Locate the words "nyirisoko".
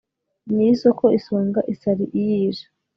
0.53-1.03